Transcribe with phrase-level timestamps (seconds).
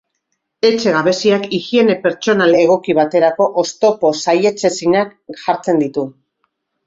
[0.67, 6.07] Etxe gabeziak higiene pertsonal egoki baterako oztopo saihetsezinak jartzen ditu.